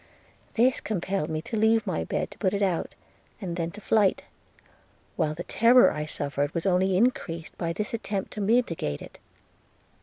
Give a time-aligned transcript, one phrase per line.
[0.55, 2.95] –This compelled me to leave my bed to put it out,
[3.39, 4.23] and then to flight;
[5.15, 9.19] while the terror I suffered was only increased by this attempt to mitigate it.